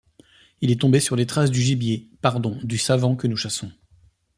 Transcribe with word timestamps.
Il 0.61 0.71
est 0.71 0.81
tombé 0.81 0.99
sur 0.99 1.15
les 1.15 1.27
traces 1.27 1.51
du 1.51 1.61
gibier,– 1.61 2.09
pardon, 2.23 2.57
du 2.63 2.79
savant 2.79 3.15
que 3.15 3.27
nous 3.27 3.37
chassons. 3.37 3.71